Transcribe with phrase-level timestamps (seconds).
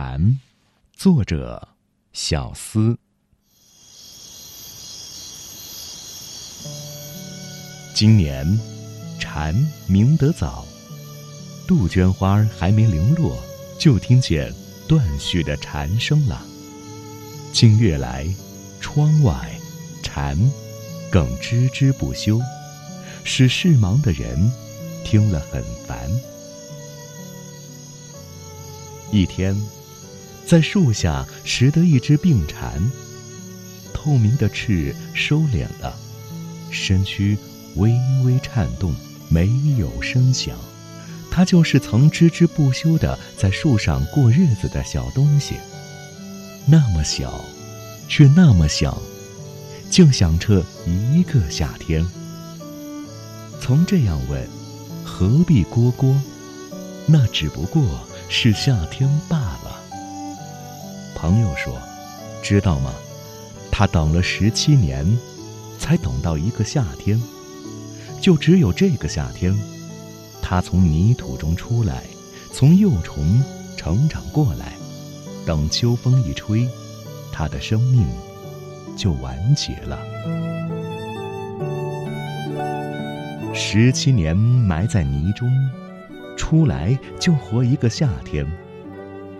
[0.00, 0.20] 蝉》，
[0.96, 1.70] 作者
[2.12, 2.96] 小思。
[7.96, 8.46] 今年
[9.18, 9.52] 蝉
[9.88, 10.64] 鸣得早，
[11.66, 13.42] 杜鹃花还没零落，
[13.76, 14.54] 就听见
[14.86, 16.46] 断续的蝉声了。
[17.52, 18.32] 近月来，
[18.80, 19.50] 窗外
[20.04, 20.38] 蝉
[21.10, 22.40] 更吱吱不休，
[23.24, 24.48] 使事忙的人
[25.04, 26.08] 听了很烦。
[29.10, 29.60] 一天，
[30.48, 32.90] 在树下拾得一只病蝉，
[33.92, 35.94] 透明的翅收敛了，
[36.70, 37.36] 身躯
[37.76, 37.92] 微
[38.24, 38.94] 微颤动，
[39.28, 40.56] 没有声响。
[41.30, 45.56] 它就是曾孜孜不休的在树上过日子的小东西，
[46.64, 47.44] 那么小，
[48.08, 48.96] 却那么响，
[49.90, 52.02] 竟响彻一个夏天。
[53.60, 54.48] 曾这样问：
[55.04, 56.16] 何必蝈蝈？
[57.04, 57.82] 那只不过……
[58.30, 59.57] 是夏天罢了。
[61.20, 61.76] 朋友说
[62.44, 62.94] ：“知道吗？
[63.72, 65.04] 他等了十七年，
[65.76, 67.20] 才等到一个夏天。
[68.20, 69.52] 就只有这个夏天，
[70.40, 72.04] 他从泥土中出来，
[72.52, 73.42] 从幼虫
[73.76, 74.74] 成长过来。
[75.44, 76.68] 等秋风一吹，
[77.32, 78.06] 他的生命
[78.96, 79.98] 就完结了。
[83.52, 85.50] 十七年埋在泥中。”
[86.38, 88.46] 出来就活一个夏天，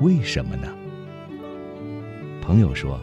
[0.01, 0.67] 为什么呢？
[2.49, 2.99] 朋友说，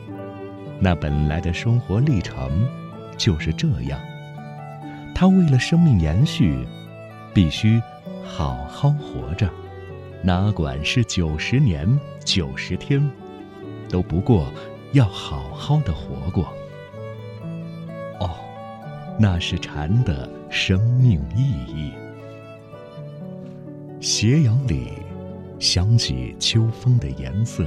[0.80, 2.68] 那本来的生活历程
[3.16, 4.00] 就是这样。
[5.14, 6.66] 他为了生命延续，
[7.32, 7.80] 必须
[8.24, 9.48] 好好活着，
[10.24, 11.88] 哪管是九十年、
[12.24, 13.08] 九十天，
[13.88, 14.52] 都不过
[14.94, 16.46] 要好好的活过。
[18.20, 18.32] 哦，
[19.20, 21.94] 那是蝉的生命意义。
[24.02, 24.94] 斜阳里，
[25.60, 27.64] 想起秋风的颜色，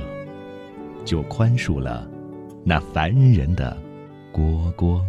[1.09, 2.07] 就宽恕了
[2.63, 3.75] 那凡人的
[4.31, 5.03] 蝈蝈。